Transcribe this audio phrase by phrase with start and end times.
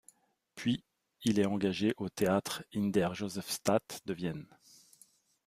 [0.55, 0.83] Puis
[1.25, 4.47] il est engagé au Theater in der Josefstadt de Vienne.